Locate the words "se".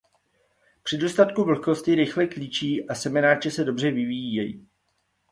3.51-3.63